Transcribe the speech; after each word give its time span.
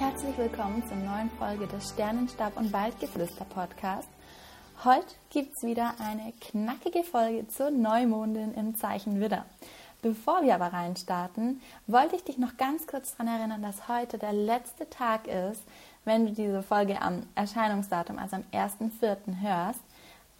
Herzlich 0.00 0.38
willkommen 0.38 0.82
zur 0.88 0.96
neuen 0.96 1.28
Folge 1.32 1.66
des 1.66 1.90
Sternenstab 1.90 2.56
und 2.56 2.72
Waldgeflüster 2.72 3.44
Podcast. 3.44 4.08
Heute 4.82 5.14
gibt 5.28 5.54
es 5.54 5.62
wieder 5.62 5.92
eine 5.98 6.32
knackige 6.40 7.04
Folge 7.04 7.46
zur 7.48 7.70
Neumondin 7.70 8.54
im 8.54 8.74
Zeichen 8.74 9.20
Widder. 9.20 9.44
Bevor 10.00 10.42
wir 10.42 10.54
aber 10.54 10.72
reinstarten, 10.72 11.60
wollte 11.86 12.16
ich 12.16 12.24
dich 12.24 12.38
noch 12.38 12.56
ganz 12.56 12.86
kurz 12.86 13.14
daran 13.14 13.28
erinnern, 13.28 13.60
dass 13.60 13.88
heute 13.88 14.16
der 14.16 14.32
letzte 14.32 14.88
Tag 14.88 15.26
ist, 15.26 15.62
wenn 16.06 16.24
du 16.24 16.32
diese 16.32 16.62
Folge 16.62 17.02
am 17.02 17.24
Erscheinungsdatum, 17.34 18.18
also 18.18 18.36
am 18.36 18.44
1.4. 18.54 19.42
hörst. 19.42 19.82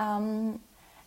Ähm, 0.00 0.58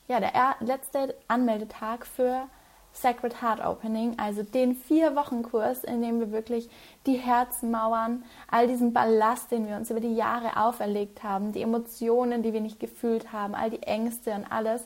ja, 0.07 0.19
der 0.19 0.31
letzte 0.59 1.15
Anmeldetag 1.27 2.05
für 2.05 2.47
Sacred 2.93 3.41
Heart 3.41 3.65
Opening, 3.65 4.17
also 4.17 4.43
den 4.43 4.75
vier 4.75 5.15
Wochen 5.15 5.43
Kurs, 5.43 5.83
in 5.83 6.01
dem 6.01 6.19
wir 6.19 6.31
wirklich 6.31 6.69
die 7.05 7.17
Herzmauern, 7.17 8.23
all 8.49 8.67
diesen 8.67 8.93
Ballast, 8.93 9.51
den 9.51 9.67
wir 9.67 9.75
uns 9.75 9.89
über 9.89 9.99
die 9.99 10.15
Jahre 10.15 10.57
auferlegt 10.57 11.23
haben, 11.23 11.51
die 11.51 11.63
Emotionen, 11.63 12.43
die 12.43 12.53
wir 12.53 12.61
nicht 12.61 12.79
gefühlt 12.79 13.33
haben, 13.33 13.55
all 13.55 13.69
die 13.69 13.83
Ängste 13.83 14.31
und 14.33 14.45
alles 14.51 14.85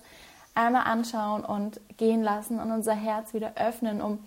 einmal 0.56 0.86
anschauen 0.86 1.46
und 1.46 1.80
gehen 1.98 2.24
lassen 2.24 2.60
und 2.60 2.72
unser 2.72 2.94
Herz 2.94 3.34
wieder 3.34 3.54
öffnen, 3.56 4.02
um 4.02 4.20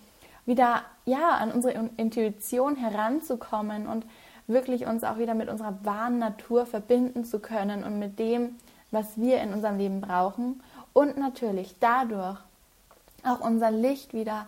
wieder 0.47 0.83
ja 1.05 1.31
an 1.31 1.51
unsere 1.51 1.91
Intuition 1.97 2.77
heranzukommen 2.77 3.87
und 3.87 4.05
wirklich 4.47 4.87
uns 4.87 5.05
auch 5.05 5.19
wieder 5.19 5.35
mit 5.35 5.49
unserer 5.49 5.75
wahren 5.85 6.19
Natur 6.19 6.67
verbinden 6.67 7.25
zu 7.25 7.41
können 7.41 7.85
und 7.85 7.99
mit 7.99 8.19
dem, 8.19 8.57
was 8.91 9.21
wir 9.21 9.41
in 9.41 9.53
unserem 9.53 9.79
Leben 9.79 10.01
brauchen. 10.01 10.63
Und 10.93 11.17
natürlich 11.17 11.77
dadurch 11.79 12.39
auch 13.25 13.41
unser 13.41 13.71
Licht 13.71 14.15
wieder 14.15 14.47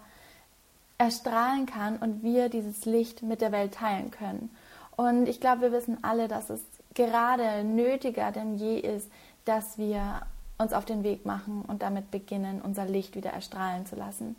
erstrahlen 0.98 1.66
kann 1.66 1.96
und 1.96 2.22
wir 2.22 2.48
dieses 2.48 2.84
Licht 2.84 3.22
mit 3.22 3.40
der 3.40 3.52
Welt 3.52 3.74
teilen 3.74 4.10
können. 4.10 4.50
Und 4.96 5.28
ich 5.28 5.40
glaube, 5.40 5.62
wir 5.62 5.72
wissen 5.72 5.98
alle, 6.02 6.28
dass 6.28 6.50
es 6.50 6.60
gerade 6.94 7.64
nötiger 7.64 8.30
denn 8.30 8.56
je 8.56 8.78
ist, 8.78 9.10
dass 9.44 9.78
wir 9.78 10.22
uns 10.58 10.72
auf 10.72 10.84
den 10.84 11.02
Weg 11.02 11.26
machen 11.26 11.64
und 11.66 11.82
damit 11.82 12.10
beginnen, 12.10 12.60
unser 12.62 12.84
Licht 12.84 13.16
wieder 13.16 13.30
erstrahlen 13.30 13.86
zu 13.86 13.96
lassen. 13.96 14.36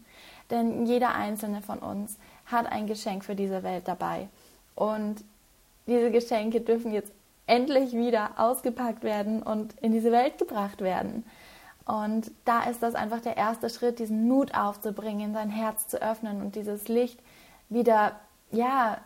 Denn 0.49 0.85
jeder 0.85 1.15
einzelne 1.15 1.61
von 1.61 1.79
uns 1.79 2.17
hat 2.45 2.71
ein 2.71 2.87
Geschenk 2.87 3.25
für 3.25 3.35
diese 3.35 3.63
Welt 3.63 3.87
dabei. 3.87 4.27
Und 4.75 5.23
diese 5.87 6.11
Geschenke 6.11 6.61
dürfen 6.61 6.93
jetzt 6.93 7.11
endlich 7.45 7.93
wieder 7.93 8.31
ausgepackt 8.37 9.03
werden 9.03 9.43
und 9.43 9.73
in 9.81 9.91
diese 9.91 10.11
Welt 10.11 10.37
gebracht 10.37 10.81
werden. 10.81 11.25
Und 11.85 12.31
da 12.45 12.63
ist 12.63 12.81
das 12.81 12.95
einfach 12.95 13.19
der 13.19 13.35
erste 13.35 13.69
Schritt, 13.69 13.99
diesen 13.99 14.27
Mut 14.27 14.53
aufzubringen, 14.55 15.33
sein 15.33 15.49
Herz 15.49 15.87
zu 15.87 16.01
öffnen 16.01 16.41
und 16.41 16.55
dieses 16.55 16.87
Licht 16.87 17.19
wieder, 17.69 18.13
ja, 18.51 18.99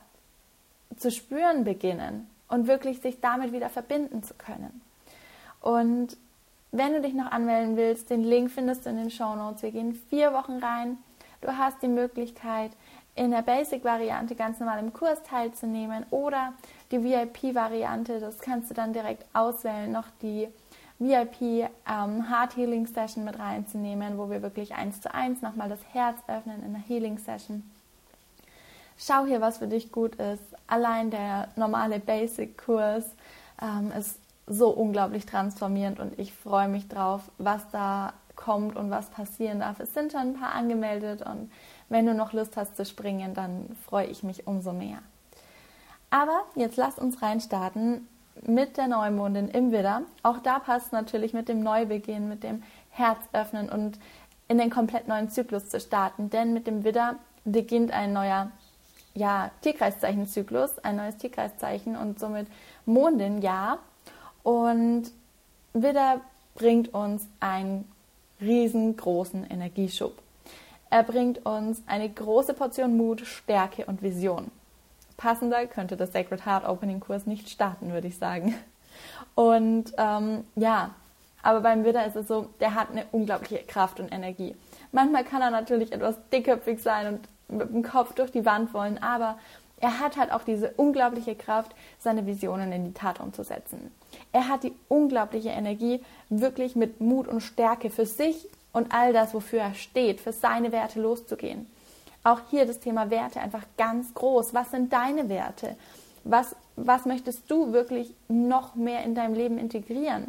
zu 0.98 1.12
spüren 1.12 1.64
beginnen 1.64 2.30
und 2.48 2.68
wirklich 2.68 3.02
sich 3.02 3.20
damit 3.20 3.52
wieder 3.52 3.70
verbinden 3.70 4.24
zu 4.24 4.34
können. 4.34 4.82
Und 5.62 6.18
wenn 6.72 6.94
du 6.94 7.02
dich 7.02 7.14
noch 7.14 7.32
anmelden 7.32 7.78
willst, 7.78 8.10
den 8.10 8.24
Link 8.24 8.52
findest 8.52 8.86
du 8.86 8.90
in 8.90 8.98
den 8.98 9.12
Show 9.12 9.36
Notes. 9.36 9.64
Wir 9.64 9.72
gehen 9.72 10.00
vier 10.10 10.34
Wochen 10.34 10.60
rein. 10.60 10.98
Du 11.42 11.56
hast 11.58 11.82
die 11.82 11.88
Möglichkeit, 11.88 12.72
in 13.16 13.32
der 13.32 13.42
Basic-Variante 13.42 14.36
ganz 14.36 14.60
normal 14.60 14.80
im 14.80 14.94
Kurs 14.94 15.24
teilzunehmen 15.24 16.06
oder 16.12 16.54
die 16.92 17.04
VIP-Variante, 17.04 18.20
das 18.20 18.38
kannst 18.40 18.70
du 18.70 18.76
dann 18.76 18.94
direkt 18.94 19.26
auswählen, 19.34 19.92
noch 19.92 20.06
die 20.22 20.48
VIP 21.00 21.70
ähm, 21.88 22.30
Heart 22.30 22.58
Healing 22.58 22.88
Session 22.88 23.24
mit 23.24 23.38
reinzunehmen, 23.38 24.18
wo 24.18 24.30
wir 24.30 24.42
wirklich 24.42 24.76
eins 24.76 25.02
zu 25.02 25.14
eins 25.14 25.42
nochmal 25.42 25.70
das 25.70 25.80
Herz 25.94 26.18
öffnen 26.28 26.64
in 26.64 26.74
der 26.74 26.82
Healing 26.82 27.18
Session. 27.18 27.70
Schau 28.98 29.26
hier, 29.26 29.42
was 29.42 29.60
für 29.60 29.68
dich 29.68 29.92
gut 29.92 30.16
ist. 30.16 30.44
Allein 30.66 31.12
der 31.12 31.50
normale 31.56 32.00
Basic-Kurs 32.00 33.06
ähm, 33.62 33.92
ist 33.92 34.20
so 34.48 34.70
unglaublich 34.70 35.26
transformierend 35.26 36.00
und 36.00 36.18
ich 36.18 36.34
freue 36.34 36.68
mich 36.68 36.88
drauf, 36.88 37.22
was 37.38 37.70
da 37.72 38.14
kommt 38.36 38.76
und 38.76 38.90
was 38.90 39.10
passieren 39.10 39.60
darf. 39.60 39.80
Es 39.80 39.94
sind 39.94 40.14
schon 40.14 40.22
ein 40.22 40.34
paar 40.34 40.54
angemeldet 40.54 41.22
und 41.22 41.52
wenn 41.90 42.06
du 42.06 42.14
noch 42.14 42.34
Lust 42.34 42.58
hast 42.58 42.76
zu 42.76 42.86
springen, 42.86 43.34
dann 43.34 43.76
freue 43.86 44.08
ich 44.08 44.24
mich 44.24 44.48
umso 44.48 44.74
mehr. 44.74 45.00
Aber 46.10 46.42
jetzt 46.56 46.78
lass 46.78 46.98
uns 46.98 47.22
reinstarten 47.22 48.08
mit 48.46 48.78
der 48.78 48.88
Neumondin 48.88 49.48
im 49.50 49.72
Widder. 49.72 50.02
Auch 50.24 50.40
da 50.40 50.60
passt 50.60 50.94
natürlich 50.94 51.34
mit 51.34 51.50
dem 51.50 51.62
Neubeginn, 51.62 52.28
mit 52.30 52.44
dem 52.44 52.64
Herz 52.90 53.20
öffnen 53.34 53.70
und 53.70 54.00
in 54.48 54.58
den 54.58 54.70
komplett 54.70 55.08
neuen 55.08 55.30
Zyklus 55.30 55.70
zu 55.70 55.80
starten. 55.80 56.30
Denn 56.30 56.54
mit 56.54 56.68
dem 56.68 56.84
Widder 56.84 57.16
beginnt 57.46 57.92
ein 57.92 58.14
neuer 58.14 58.52
ja, 59.14 59.52
Tierkreiszeichenzyklus, 59.62 60.80
ein 60.80 60.98
neues 60.98 61.18
Tierkreiszeichen 61.18 61.96
und 61.96 62.20
somit 62.20 62.48
Mondin-Jahr. 62.86 63.80
Und 64.44 65.12
Widder 65.74 66.22
bringt 66.56 66.94
uns 66.94 67.28
einen 67.40 67.92
riesengroßen 68.40 69.50
Energieschub. 69.50 70.14
Er 70.90 71.04
bringt 71.04 71.46
uns 71.46 71.82
eine 71.88 72.10
große 72.10 72.54
Portion 72.54 72.96
Mut, 72.96 73.22
Stärke 73.22 73.86
und 73.86 74.02
Vision 74.02 74.52
passender 75.18 75.66
könnte 75.68 75.98
der 75.98 76.08
Sacred 76.08 76.46
Heart 76.46 76.68
Opening 76.68 77.00
Kurs 77.00 77.26
nicht 77.26 77.50
starten, 77.50 77.92
würde 77.92 78.08
ich 78.08 78.18
sagen. 78.18 78.56
Und 79.36 79.94
ähm, 79.98 80.46
ja, 80.56 80.92
aber 81.44 81.62
beim 81.62 81.84
Widder 81.84 82.06
ist 82.06 82.16
es 82.16 82.28
so, 82.28 82.50
der 82.60 82.76
hat 82.76 82.92
eine 82.92 83.06
unglaubliche 83.12 83.64
Kraft 83.64 84.00
und 84.00 84.12
Energie. 84.12 84.56
Manchmal 84.92 85.24
kann 85.24 85.42
er 85.42 85.52
natürlich 85.52 85.92
etwas 85.92 86.16
dickköpfig 86.32 86.82
sein 86.82 87.08
und 87.08 87.58
mit 87.58 87.70
dem 87.70 87.84
Kopf 87.84 88.14
durch 88.14 88.32
die 88.32 88.46
Wand 88.46 88.74
wollen, 88.74 89.02
aber 89.02 89.38
er 89.80 90.00
hat 90.00 90.18
halt 90.18 90.32
auch 90.32 90.44
diese 90.44 90.72
unglaubliche 90.72 91.36
Kraft, 91.36 91.74
seine 92.00 92.26
Visionen 92.26 92.72
in 92.72 92.86
die 92.86 92.94
Tat 92.94 93.20
umzusetzen. 93.20 93.92
Er 94.32 94.48
hat 94.48 94.64
die 94.64 94.74
unglaubliche 94.88 95.50
Energie, 95.50 96.04
wirklich 96.30 96.76
mit 96.76 97.00
Mut 97.00 97.28
und 97.28 97.42
Stärke 97.42 97.90
für 97.90 98.06
sich 98.06 98.48
und 98.74 98.92
all 98.92 99.14
das, 99.14 99.34
wofür 99.34 99.60
er 99.60 99.76
steht, 99.76 100.20
für 100.20 100.34
seine 100.34 100.72
Werte 100.72 101.00
loszugehen. 101.00 101.68
Auch 102.28 102.42
hier 102.50 102.66
das 102.66 102.82
Thema 102.82 103.10
Werte 103.10 103.40
einfach 103.40 103.64
ganz 103.78 104.14
groß. 104.14 104.54
Was 104.54 104.72
sind 104.72 104.92
deine 104.92 105.30
Werte? 105.30 105.78
Was, 106.26 106.58
was 106.76 107.06
möchtest 107.06 107.50
du 107.50 107.72
wirklich 107.72 108.14
noch 108.28 108.76
mehr 108.76 109.06
in 109.06 109.16
deinem 109.16 109.34
Leben 109.34 109.58
integrieren? 109.58 110.28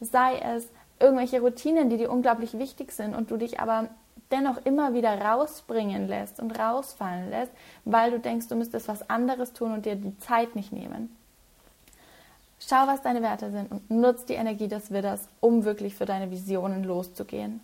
Sei 0.00 0.38
es 0.38 0.66
irgendwelche 0.98 1.42
Routinen, 1.42 1.90
die 1.90 1.98
dir 1.98 2.10
unglaublich 2.10 2.58
wichtig 2.58 2.92
sind 2.92 3.14
und 3.14 3.30
du 3.30 3.36
dich 3.36 3.60
aber 3.60 3.90
dennoch 4.30 4.64
immer 4.64 4.94
wieder 4.94 5.20
rausbringen 5.20 6.08
lässt 6.08 6.40
und 6.40 6.58
rausfallen 6.58 7.28
lässt, 7.28 7.52
weil 7.84 8.10
du 8.10 8.20
denkst, 8.20 8.48
du 8.48 8.56
müsstest 8.56 8.88
was 8.88 9.10
anderes 9.10 9.52
tun 9.52 9.72
und 9.72 9.84
dir 9.84 9.96
die 9.96 10.18
Zeit 10.20 10.56
nicht 10.56 10.72
nehmen. 10.72 11.14
Schau, 12.58 12.86
was 12.86 13.02
deine 13.02 13.20
Werte 13.20 13.50
sind 13.50 13.70
und 13.70 13.90
nutz 13.90 14.24
die 14.24 14.32
Energie 14.32 14.68
des 14.68 14.90
Widders, 14.90 15.28
um 15.40 15.66
wirklich 15.66 15.94
für 15.94 16.06
deine 16.06 16.30
Visionen 16.30 16.84
loszugehen. 16.84 17.60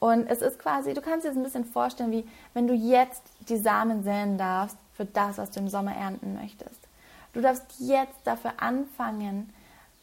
Und 0.00 0.28
es 0.28 0.42
ist 0.42 0.58
quasi, 0.58 0.94
du 0.94 1.00
kannst 1.00 1.24
dir 1.24 1.30
das 1.30 1.36
ein 1.36 1.42
bisschen 1.42 1.64
vorstellen, 1.64 2.12
wie 2.12 2.28
wenn 2.54 2.68
du 2.68 2.74
jetzt 2.74 3.22
die 3.48 3.56
Samen 3.56 4.04
säen 4.04 4.38
darfst 4.38 4.76
für 4.94 5.04
das, 5.04 5.38
was 5.38 5.50
du 5.50 5.60
im 5.60 5.68
Sommer 5.68 5.94
ernten 5.94 6.34
möchtest. 6.34 6.78
Du 7.32 7.40
darfst 7.40 7.64
jetzt 7.78 8.18
dafür 8.24 8.52
anfangen, 8.58 9.52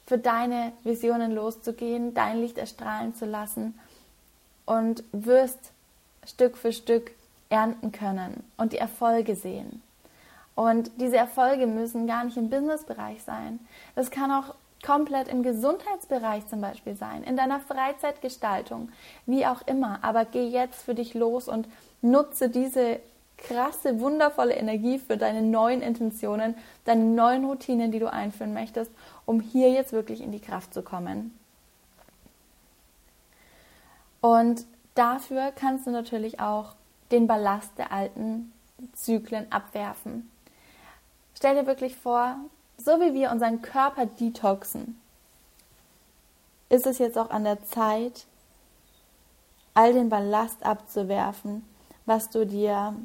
für 0.05 0.17
deine 0.17 0.71
Visionen 0.83 1.33
loszugehen, 1.33 2.13
dein 2.13 2.39
Licht 2.39 2.57
erstrahlen 2.57 3.15
zu 3.15 3.25
lassen 3.25 3.79
und 4.65 5.03
wirst 5.11 5.71
Stück 6.25 6.57
für 6.57 6.71
Stück 6.71 7.11
ernten 7.49 7.91
können 7.91 8.43
und 8.57 8.73
die 8.73 8.77
Erfolge 8.77 9.35
sehen. 9.35 9.81
Und 10.55 10.91
diese 10.97 11.17
Erfolge 11.17 11.67
müssen 11.67 12.07
gar 12.07 12.23
nicht 12.23 12.37
im 12.37 12.49
Businessbereich 12.49 13.23
sein. 13.23 13.59
Das 13.95 14.11
kann 14.11 14.31
auch 14.31 14.55
komplett 14.83 15.27
im 15.27 15.43
Gesundheitsbereich 15.43 16.47
zum 16.47 16.61
Beispiel 16.61 16.95
sein, 16.95 17.23
in 17.23 17.35
deiner 17.35 17.59
Freizeitgestaltung, 17.59 18.89
wie 19.25 19.45
auch 19.45 19.61
immer. 19.65 19.99
Aber 20.03 20.25
geh 20.25 20.47
jetzt 20.47 20.83
für 20.83 20.95
dich 20.95 21.13
los 21.13 21.47
und 21.47 21.67
nutze 22.01 22.49
diese 22.49 22.99
krasse, 23.37 23.99
wundervolle 23.99 24.53
Energie 24.55 24.99
für 24.99 25.17
deine 25.17 25.41
neuen 25.41 25.81
Intentionen, 25.81 26.55
deine 26.85 27.03
neuen 27.03 27.45
Routinen, 27.45 27.91
die 27.91 27.99
du 27.99 28.11
einführen 28.11 28.53
möchtest, 28.53 28.91
um 29.25 29.39
hier 29.39 29.71
jetzt 29.71 29.91
wirklich 29.91 30.21
in 30.21 30.31
die 30.31 30.39
Kraft 30.39 30.73
zu 30.73 30.81
kommen. 30.81 31.37
Und 34.21 34.65
dafür 34.95 35.51
kannst 35.55 35.85
du 35.85 35.91
natürlich 35.91 36.39
auch 36.39 36.73
den 37.11 37.27
Ballast 37.27 37.77
der 37.77 37.91
alten 37.91 38.51
Zyklen 38.93 39.51
abwerfen. 39.51 40.31
Stell 41.35 41.55
dir 41.55 41.67
wirklich 41.67 41.95
vor, 41.95 42.37
so 42.77 42.99
wie 42.99 43.13
wir 43.13 43.31
unseren 43.31 43.61
Körper 43.61 44.05
detoxen, 44.05 44.99
ist 46.69 46.85
es 46.85 46.97
jetzt 46.97 47.17
auch 47.17 47.29
an 47.29 47.43
der 47.43 47.63
Zeit, 47.63 48.25
all 49.73 49.93
den 49.93 50.09
Ballast 50.09 50.65
abzuwerfen, 50.65 51.63
was 52.05 52.29
du 52.29 52.45
dir 52.45 52.95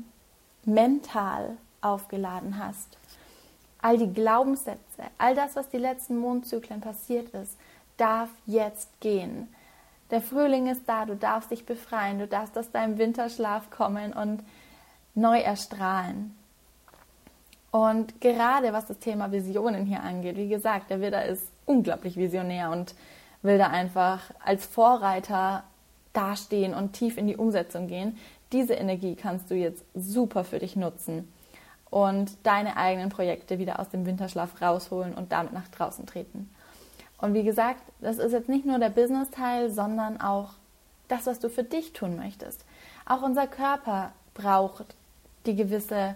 mental 0.64 1.56
aufgeladen 1.81 2.58
hast. 2.64 2.96
All 3.82 3.96
die 3.96 4.12
Glaubenssätze, 4.12 5.05
all 5.19 5.34
das, 5.34 5.56
was 5.56 5.69
die 5.70 5.78
letzten 5.78 6.19
Mondzyklen 6.19 6.81
passiert 6.81 7.31
ist, 7.31 7.56
darf 7.96 8.28
jetzt 8.46 9.00
gehen. 9.00 9.49
Der 10.11 10.20
Frühling 10.20 10.66
ist 10.66 10.88
da, 10.88 11.06
du 11.06 11.16
darfst 11.16 11.50
dich 11.50 11.66
befreien, 11.66 12.19
du 12.19 12.26
darfst 12.26 12.58
aus 12.58 12.70
deinem 12.70 12.99
Winterschlaf 12.99 13.70
kommen 13.70 14.12
und 14.12 14.43
neu 15.14 15.38
erstrahlen. 15.38 16.37
Und 17.70 18.20
gerade 18.20 18.72
was 18.72 18.87
das 18.87 18.99
Thema 18.99 19.31
Visionen 19.31 19.87
hier 19.87 20.02
angeht, 20.02 20.37
wie 20.37 20.49
gesagt, 20.49 20.90
der 20.90 21.00
Widder 21.00 21.25
ist 21.25 21.46
unglaublich 21.67 22.17
visionär 22.17 22.70
und 22.70 22.94
will 23.43 23.58
da 23.58 23.69
einfach 23.69 24.22
als 24.44 24.67
Vorreiter 24.67 25.62
dastehen 26.12 26.75
und 26.75 26.93
tief 26.93 27.17
in 27.17 27.28
die 27.28 27.37
Umsetzung 27.37 27.87
gehen. 27.87 28.19
Diese 28.52 28.75
Energie 28.75 29.14
kannst 29.14 29.50
du 29.50 29.55
jetzt 29.55 29.84
super 29.94 30.43
für 30.43 30.58
dich 30.58 30.75
nutzen 30.75 31.32
und 31.90 32.32
deine 32.43 32.76
eigenen 32.76 33.11
Projekte 33.11 33.58
wieder 33.58 33.78
aus 33.78 33.88
dem 33.88 34.06
Winterschlaf 34.06 34.61
rausholen 34.61 35.14
und 35.14 35.31
damit 35.31 35.52
nach 35.52 35.69
draußen 35.69 36.06
treten. 36.06 36.50
Und 37.19 37.34
wie 37.34 37.44
gesagt, 37.44 37.82
das 38.00 38.19
ist 38.19 38.32
jetzt 38.32 38.49
nicht 38.49 38.66
nur 38.66 38.78
der 38.78 38.88
Business-Teil, 38.88 39.70
sondern 39.70 40.20
auch 40.20 40.50
das, 41.08 41.26
was 41.26 41.38
du 41.38 41.49
für 41.49 41.64
dich 41.64 41.93
tun 41.93 42.16
möchtest. 42.16 42.64
Auch 43.06 43.23
unser 43.23 43.46
Körper 43.46 44.12
braucht 44.34 44.94
die 45.46 45.55
gewisse 45.55 46.14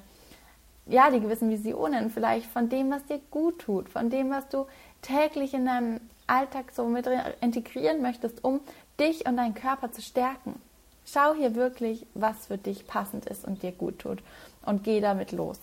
ja, 0.86 1.10
die 1.10 1.20
gewissen 1.20 1.50
Visionen 1.50 2.10
vielleicht 2.10 2.46
von 2.46 2.68
dem, 2.68 2.90
was 2.90 3.04
dir 3.06 3.20
gut 3.30 3.60
tut, 3.60 3.88
von 3.88 4.10
dem, 4.10 4.30
was 4.30 4.48
du 4.48 4.66
täglich 5.02 5.54
in 5.54 5.66
deinem 5.66 6.00
Alltag 6.26 6.72
so 6.72 6.86
mit 6.86 7.08
integrieren 7.40 8.02
möchtest, 8.02 8.44
um 8.44 8.60
dich 8.98 9.26
und 9.26 9.36
deinen 9.36 9.54
Körper 9.54 9.92
zu 9.92 10.02
stärken. 10.02 10.60
Schau 11.06 11.34
hier 11.34 11.54
wirklich, 11.54 12.06
was 12.14 12.46
für 12.46 12.58
dich 12.58 12.86
passend 12.86 13.26
ist 13.26 13.44
und 13.44 13.62
dir 13.62 13.72
gut 13.72 13.98
tut 13.98 14.22
und 14.64 14.84
geh 14.84 15.00
damit 15.00 15.32
los. 15.32 15.58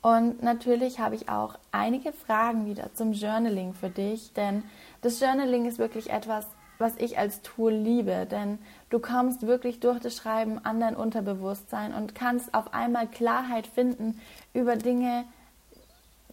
Und 0.00 0.42
natürlich 0.42 0.98
habe 0.98 1.14
ich 1.14 1.28
auch 1.28 1.54
einige 1.70 2.12
Fragen 2.12 2.66
wieder 2.66 2.92
zum 2.94 3.12
Journaling 3.12 3.72
für 3.72 3.88
dich, 3.88 4.32
denn 4.32 4.64
das 5.00 5.20
Journaling 5.20 5.66
ist 5.66 5.78
wirklich 5.78 6.10
etwas, 6.10 6.46
was 6.78 6.96
ich 6.96 7.18
als 7.18 7.42
Tool 7.42 7.72
liebe, 7.72 8.26
denn 8.26 8.58
du 8.90 8.98
kommst 8.98 9.46
wirklich 9.46 9.80
durch 9.80 10.00
das 10.00 10.16
Schreiben 10.16 10.64
an 10.64 10.80
dein 10.80 10.96
Unterbewusstsein 10.96 11.94
und 11.94 12.14
kannst 12.14 12.52
auf 12.54 12.74
einmal 12.74 13.06
Klarheit 13.06 13.66
finden 13.66 14.20
über 14.52 14.76
Dinge, 14.76 15.24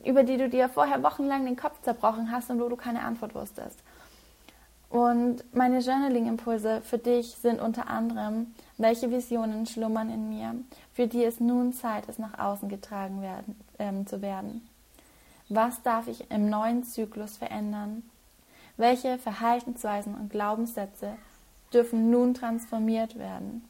über 0.04 0.24
die 0.24 0.38
du 0.38 0.50
dir 0.50 0.70
vorher 0.70 1.04
wochenlang 1.04 1.46
den 1.46 1.56
Kopf 1.56 1.82
zerbrochen 1.82 2.32
hast 2.32 2.50
und 2.50 2.60
wo 2.60 2.70
du 2.70 2.76
keine 2.76 3.02
Antwort 3.02 3.36
wusstest. 3.36 3.80
Und 4.90 5.44
meine 5.54 5.80
Journaling-Impulse 5.80 6.82
für 6.82 6.98
dich 6.98 7.36
sind 7.36 7.62
unter 7.62 7.90
anderem, 7.90 8.56
welche 8.78 9.12
Visionen 9.12 9.68
schlummern 9.68 10.10
in 10.10 10.30
mir, 10.30 10.56
für 10.94 11.08
die 11.08 11.24
es 11.24 11.40
nun 11.40 11.74
Zeit 11.74 12.08
ist, 12.08 12.18
nach 12.18 12.40
außen 12.40 12.70
getragen 12.70 13.22
werden, 13.22 13.60
ähm, 13.78 14.08
zu 14.08 14.22
werden. 14.24 14.68
Was 15.48 15.82
darf 15.84 16.08
ich 16.08 16.32
im 16.32 16.50
neuen 16.50 16.84
Zyklus 16.84 17.38
verändern? 17.38 18.04
Welche 18.80 19.18
Verhaltensweisen 19.18 20.16
und 20.16 20.30
Glaubenssätze 20.30 21.18
dürfen 21.74 22.12
nun 22.12 22.34
transformiert 22.34 23.20
werden? 23.20 23.66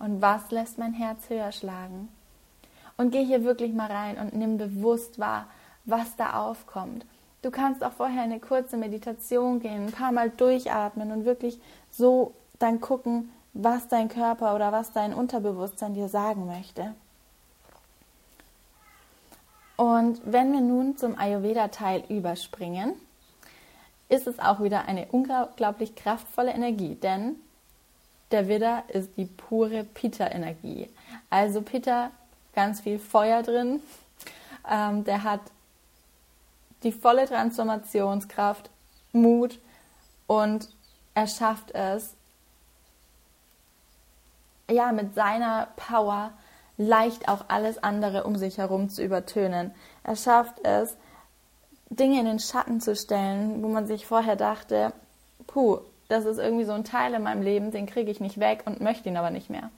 Und 0.00 0.20
was 0.20 0.50
lässt 0.50 0.78
mein 0.78 0.94
Herz 0.94 1.30
höher 1.30 1.52
schlagen? 1.52 2.08
Und 2.96 3.12
geh 3.12 3.24
hier 3.24 3.44
wirklich 3.44 3.72
mal 3.72 3.88
rein 3.88 4.18
und 4.18 4.34
nimm 4.34 4.58
bewusst 4.58 5.20
wahr, 5.20 5.46
was 5.84 6.16
da 6.16 6.44
aufkommt. 6.44 7.06
Du 7.42 7.52
kannst 7.52 7.84
auch 7.84 7.92
vorher 7.92 8.24
eine 8.24 8.40
kurze 8.40 8.76
Meditation 8.76 9.60
gehen, 9.60 9.86
ein 9.86 9.92
paar 9.92 10.10
Mal 10.10 10.30
durchatmen 10.30 11.12
und 11.12 11.24
wirklich 11.24 11.60
so 11.92 12.34
dann 12.58 12.80
gucken, 12.80 13.30
was 13.52 13.86
dein 13.86 14.08
Körper 14.08 14.56
oder 14.56 14.72
was 14.72 14.90
dein 14.90 15.14
Unterbewusstsein 15.14 15.94
dir 15.94 16.08
sagen 16.08 16.46
möchte. 16.46 16.96
Und 19.76 20.20
wenn 20.24 20.52
wir 20.52 20.62
nun 20.62 20.96
zum 20.96 21.16
Ayurveda-Teil 21.16 22.02
überspringen, 22.08 22.94
ist 24.08 24.26
es 24.26 24.38
auch 24.38 24.62
wieder 24.62 24.86
eine 24.86 25.06
unglaublich 25.06 25.94
kraftvolle 25.94 26.52
Energie, 26.52 26.94
denn 26.94 27.36
der 28.30 28.48
Widder 28.48 28.84
ist 28.88 29.16
die 29.16 29.26
pure 29.26 29.84
Pitta-Energie. 29.84 30.90
Also 31.30 31.62
Pitta, 31.62 32.10
ganz 32.54 32.80
viel 32.80 32.98
Feuer 32.98 33.42
drin. 33.42 33.80
Ähm, 34.68 35.04
der 35.04 35.22
hat 35.22 35.40
die 36.82 36.92
volle 36.92 37.26
Transformationskraft, 37.26 38.70
Mut 39.12 39.58
und 40.26 40.68
er 41.14 41.26
schafft 41.26 41.70
es, 41.72 42.14
ja, 44.70 44.92
mit 44.92 45.14
seiner 45.14 45.68
Power 45.76 46.32
leicht 46.76 47.28
auch 47.28 47.44
alles 47.48 47.82
andere 47.82 48.24
um 48.24 48.36
sich 48.36 48.58
herum 48.58 48.90
zu 48.90 49.02
übertönen. 49.02 49.72
Er 50.02 50.16
schafft 50.16 50.64
es, 50.64 50.96
Dinge 51.90 52.20
in 52.20 52.26
den 52.26 52.38
Schatten 52.38 52.80
zu 52.80 52.96
stellen, 52.96 53.62
wo 53.62 53.68
man 53.68 53.86
sich 53.86 54.06
vorher 54.06 54.36
dachte, 54.36 54.92
puh, 55.46 55.78
das 56.08 56.24
ist 56.24 56.38
irgendwie 56.38 56.64
so 56.64 56.72
ein 56.72 56.84
Teil 56.84 57.14
in 57.14 57.22
meinem 57.22 57.42
Leben, 57.42 57.70
den 57.70 57.86
kriege 57.86 58.10
ich 58.10 58.20
nicht 58.20 58.38
weg 58.38 58.62
und 58.64 58.80
möchte 58.80 59.08
ihn 59.08 59.16
aber 59.16 59.30
nicht 59.30 59.50
mehr. 59.50 59.70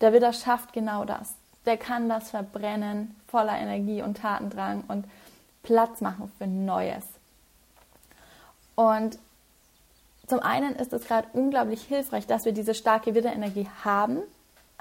Der 0.00 0.12
Widder 0.12 0.32
schafft 0.32 0.72
genau 0.72 1.04
das. 1.04 1.34
Der 1.66 1.76
kann 1.76 2.08
das 2.08 2.30
verbrennen, 2.30 3.14
voller 3.28 3.58
Energie 3.58 4.02
und 4.02 4.16
Tatendrang 4.16 4.84
und 4.88 5.04
Platz 5.62 6.00
machen 6.00 6.32
für 6.38 6.46
Neues. 6.46 7.04
Und 8.74 9.18
zum 10.26 10.40
einen 10.40 10.74
ist 10.76 10.92
es 10.92 11.04
gerade 11.04 11.28
unglaublich 11.32 11.82
hilfreich, 11.82 12.26
dass 12.26 12.44
wir 12.44 12.52
diese 12.52 12.74
starke 12.74 13.14
Widderenergie 13.14 13.68
haben 13.84 14.20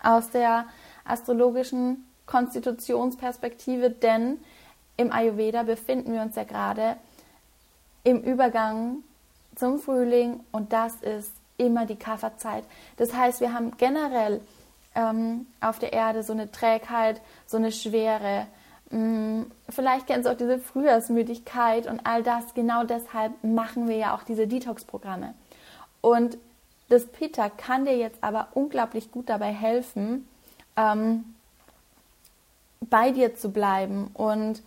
aus 0.02 0.30
der 0.30 0.66
astrologischen 1.04 2.06
Konstitutionsperspektive, 2.28 3.90
denn 3.90 4.38
im 5.00 5.14
Ayurveda 5.14 5.64
befinden 5.64 6.12
wir 6.12 6.22
uns 6.22 6.36
ja 6.36 6.44
gerade 6.44 6.98
im 8.04 8.22
Übergang 8.22 8.98
zum 9.56 9.80
Frühling 9.80 10.42
und 10.52 10.74
das 10.74 10.96
ist 10.96 11.32
immer 11.56 11.86
die 11.86 11.96
Kafferzeit. 11.96 12.66
Das 12.98 13.14
heißt, 13.14 13.40
wir 13.40 13.54
haben 13.54 13.78
generell 13.78 14.42
ähm, 14.96 15.48
auf 15.62 15.80
der 15.80 15.94
Erde 15.94 16.22
so 16.22 16.34
eine 16.34 16.52
Trägheit, 16.52 17.22
so 17.46 17.56
eine 17.56 17.72
Schwere. 17.72 18.48
Ähm, 18.92 19.50
vielleicht 19.70 20.08
kennst 20.08 20.26
du 20.26 20.34
auch 20.34 20.38
diese 20.38 20.60
Frühjahrsmüdigkeit 20.60 21.88
und 21.88 22.06
all 22.06 22.22
das. 22.22 22.54
Genau 22.54 22.84
deshalb 22.84 23.42
machen 23.42 23.88
wir 23.88 23.96
ja 23.96 24.14
auch 24.14 24.24
diese 24.24 24.48
Detox-Programme. 24.48 25.34
Und 26.02 26.38
das 26.90 27.06
Pitta 27.06 27.50
kann 27.50 27.86
dir 27.86 27.96
jetzt 27.96 28.22
aber 28.22 28.50
unglaublich 28.54 29.12
gut 29.12 29.30
dabei 29.30 29.54
helfen, 29.54 30.28
ähm, 30.76 31.24
bei 32.82 33.12
dir 33.12 33.36
zu 33.36 33.50
bleiben 33.50 34.12
und 34.14 34.62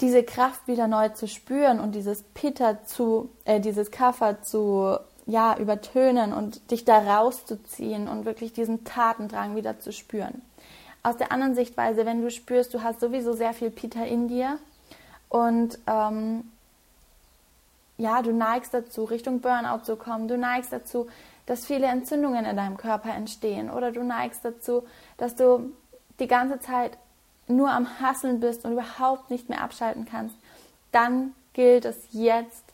diese 0.00 0.22
Kraft 0.22 0.66
wieder 0.66 0.88
neu 0.88 1.08
zu 1.10 1.26
spüren 1.26 1.80
und 1.80 1.94
dieses 1.94 2.22
Pitter 2.22 2.84
zu, 2.84 3.30
äh, 3.44 3.60
dieses 3.60 3.90
Kaffer 3.90 4.42
zu, 4.42 4.98
ja, 5.26 5.56
übertönen 5.58 6.32
und 6.32 6.70
dich 6.70 6.84
da 6.84 6.98
rauszuziehen 6.98 8.08
und 8.08 8.24
wirklich 8.24 8.52
diesen 8.52 8.84
Tatendrang 8.84 9.56
wieder 9.56 9.80
zu 9.80 9.92
spüren. 9.92 10.42
Aus 11.02 11.16
der 11.16 11.32
anderen 11.32 11.54
Sichtweise, 11.54 12.04
wenn 12.04 12.22
du 12.22 12.30
spürst, 12.30 12.74
du 12.74 12.82
hast 12.82 13.00
sowieso 13.00 13.32
sehr 13.32 13.52
viel 13.52 13.70
Pitter 13.70 14.06
in 14.06 14.28
dir 14.28 14.58
und 15.28 15.78
ähm, 15.86 16.44
ja, 17.98 18.22
du 18.22 18.32
neigst 18.32 18.74
dazu, 18.74 19.04
Richtung 19.04 19.40
Burnout 19.40 19.84
zu 19.84 19.96
kommen, 19.96 20.28
du 20.28 20.36
neigst 20.36 20.72
dazu, 20.72 21.06
dass 21.46 21.64
viele 21.64 21.86
Entzündungen 21.86 22.44
in 22.44 22.56
deinem 22.56 22.76
Körper 22.76 23.14
entstehen 23.14 23.70
oder 23.70 23.92
du 23.92 24.02
neigst 24.02 24.44
dazu, 24.44 24.84
dass 25.16 25.36
du 25.36 25.72
die 26.18 26.26
ganze 26.26 26.60
Zeit 26.60 26.98
nur 27.48 27.70
am 27.70 28.00
Hasseln 28.00 28.40
bist 28.40 28.64
und 28.64 28.72
überhaupt 28.72 29.30
nicht 29.30 29.48
mehr 29.48 29.62
abschalten 29.62 30.06
kannst, 30.10 30.36
dann 30.92 31.34
gilt 31.52 31.84
es 31.84 31.96
jetzt 32.12 32.64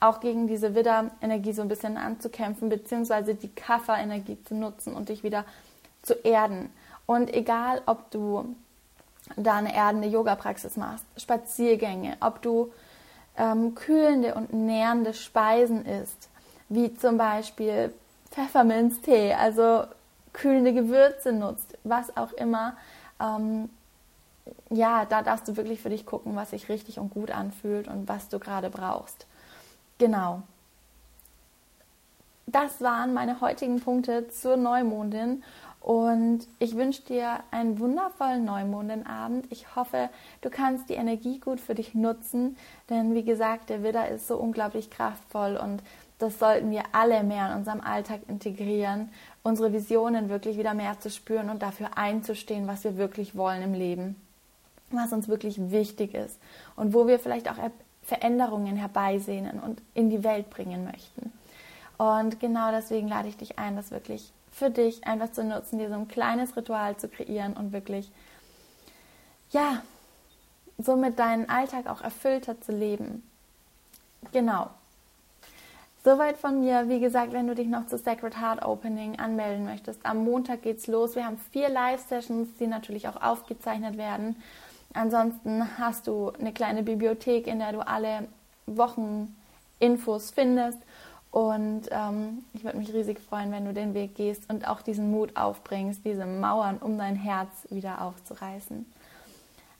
auch 0.00 0.20
gegen 0.20 0.46
diese 0.46 0.74
Widder-Energie 0.74 1.52
so 1.52 1.62
ein 1.62 1.68
bisschen 1.68 1.96
anzukämpfen, 1.96 2.68
beziehungsweise 2.68 3.34
die 3.34 3.48
Kaffer-Energie 3.48 4.38
zu 4.44 4.54
nutzen 4.54 4.94
und 4.94 5.08
dich 5.08 5.22
wieder 5.22 5.44
zu 6.02 6.14
erden. 6.14 6.70
Und 7.06 7.32
egal, 7.32 7.82
ob 7.86 8.10
du 8.10 8.54
da 9.36 9.54
eine 9.54 9.74
erdende 9.74 10.08
Yoga-Praxis 10.08 10.76
machst, 10.76 11.04
Spaziergänge, 11.16 12.16
ob 12.20 12.42
du 12.42 12.72
ähm, 13.36 13.74
kühlende 13.74 14.34
und 14.34 14.52
nährende 14.52 15.14
Speisen 15.14 15.86
isst, 15.86 16.28
wie 16.68 16.94
zum 16.94 17.16
Beispiel 17.16 17.92
Pfefferminztee, 18.30 19.34
also 19.34 19.84
kühlende 20.32 20.74
Gewürze 20.74 21.32
nutzt, 21.32 21.78
was 21.84 22.16
auch 22.16 22.32
immer. 22.32 22.76
Ähm, 23.20 23.70
ja, 24.74 25.04
da 25.04 25.22
darfst 25.22 25.48
du 25.48 25.56
wirklich 25.56 25.80
für 25.80 25.90
dich 25.90 26.06
gucken, 26.06 26.36
was 26.36 26.50
sich 26.50 26.68
richtig 26.68 26.98
und 26.98 27.10
gut 27.10 27.30
anfühlt 27.30 27.88
und 27.88 28.08
was 28.08 28.28
du 28.28 28.38
gerade 28.38 28.70
brauchst. 28.70 29.26
Genau. 29.98 30.42
Das 32.46 32.80
waren 32.80 33.14
meine 33.14 33.40
heutigen 33.40 33.80
Punkte 33.80 34.28
zur 34.28 34.56
Neumondin 34.56 35.42
und 35.80 36.46
ich 36.58 36.76
wünsche 36.76 37.02
dir 37.02 37.40
einen 37.50 37.78
wundervollen 37.78 38.44
Neumondinabend. 38.44 39.46
Ich 39.50 39.76
hoffe, 39.76 40.08
du 40.40 40.50
kannst 40.50 40.88
die 40.88 40.94
Energie 40.94 41.40
gut 41.40 41.60
für 41.60 41.74
dich 41.74 41.94
nutzen, 41.94 42.56
denn 42.90 43.14
wie 43.14 43.24
gesagt, 43.24 43.70
der 43.70 43.82
Widder 43.82 44.08
ist 44.08 44.26
so 44.26 44.36
unglaublich 44.36 44.90
kraftvoll 44.90 45.56
und 45.56 45.82
das 46.18 46.38
sollten 46.38 46.70
wir 46.70 46.84
alle 46.92 47.22
mehr 47.22 47.50
in 47.50 47.58
unserem 47.58 47.80
Alltag 47.80 48.20
integrieren, 48.28 49.10
unsere 49.42 49.72
Visionen 49.72 50.28
wirklich 50.28 50.56
wieder 50.56 50.74
mehr 50.74 50.98
zu 51.00 51.10
spüren 51.10 51.50
und 51.50 51.62
dafür 51.62 51.98
einzustehen, 51.98 52.66
was 52.66 52.84
wir 52.84 52.96
wirklich 52.96 53.36
wollen 53.36 53.62
im 53.62 53.74
Leben, 53.74 54.16
was 54.96 55.12
uns 55.12 55.28
wirklich 55.28 55.70
wichtig 55.70 56.14
ist 56.14 56.38
und 56.76 56.94
wo 56.94 57.06
wir 57.06 57.18
vielleicht 57.18 57.50
auch 57.50 57.56
Veränderungen 58.02 58.76
herbeisehnen 58.76 59.60
und 59.60 59.80
in 59.94 60.10
die 60.10 60.24
Welt 60.24 60.50
bringen 60.50 60.84
möchten. 60.84 61.32
Und 61.96 62.40
genau 62.40 62.70
deswegen 62.70 63.08
lade 63.08 63.28
ich 63.28 63.36
dich 63.36 63.58
ein, 63.58 63.76
das 63.76 63.90
wirklich 63.90 64.32
für 64.50 64.70
dich 64.70 65.06
einfach 65.06 65.32
zu 65.32 65.42
nutzen, 65.42 65.78
dir 65.78 65.88
so 65.88 65.94
ein 65.94 66.08
kleines 66.08 66.56
Ritual 66.56 66.96
zu 66.96 67.08
kreieren 67.08 67.54
und 67.54 67.72
wirklich, 67.72 68.10
ja, 69.50 69.82
somit 70.78 71.18
deinen 71.18 71.48
Alltag 71.48 71.86
auch 71.88 72.00
erfüllter 72.00 72.60
zu 72.60 72.72
leben. 72.72 73.22
Genau. 74.32 74.70
Soweit 76.04 76.36
von 76.36 76.60
mir. 76.60 76.88
Wie 76.88 77.00
gesagt, 77.00 77.32
wenn 77.32 77.46
du 77.46 77.54
dich 77.54 77.68
noch 77.68 77.86
zu 77.86 77.96
Sacred 77.96 78.38
Heart 78.38 78.62
Opening 78.64 79.18
anmelden 79.18 79.64
möchtest, 79.64 80.04
am 80.04 80.24
Montag 80.24 80.62
geht's 80.62 80.86
los. 80.86 81.16
Wir 81.16 81.24
haben 81.24 81.38
vier 81.50 81.70
Live-Sessions, 81.70 82.48
die 82.60 82.66
natürlich 82.66 83.08
auch 83.08 83.22
aufgezeichnet 83.22 83.96
werden. 83.96 84.36
Ansonsten 84.94 85.78
hast 85.78 86.06
du 86.06 86.30
eine 86.30 86.52
kleine 86.52 86.82
Bibliothek, 86.82 87.46
in 87.46 87.58
der 87.58 87.72
du 87.72 87.86
alle 87.86 88.28
Wochen 88.66 89.36
Infos 89.80 90.30
findest 90.30 90.78
und 91.34 91.88
ähm, 91.90 92.44
ich 92.52 92.62
würde 92.62 92.78
mich 92.78 92.94
riesig 92.94 93.18
freuen, 93.18 93.50
wenn 93.50 93.64
du 93.64 93.74
den 93.74 93.92
Weg 93.92 94.14
gehst 94.14 94.48
und 94.48 94.68
auch 94.68 94.82
diesen 94.82 95.10
Mut 95.10 95.36
aufbringst, 95.36 96.04
diese 96.04 96.26
Mauern 96.26 96.78
um 96.78 96.96
dein 96.96 97.16
Herz 97.16 97.66
wieder 97.70 98.02
aufzureißen. 98.02 98.86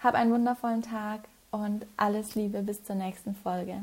Hab 0.01 0.15
einen 0.15 0.33
wundervollen 0.33 0.83
Tag 0.83 1.21
und 1.53 1.87
alles 1.97 2.35
Liebe 2.35 2.63
bis 2.63 2.83
zur 2.83 2.97
nächsten 2.97 3.37
Folge. 3.37 3.83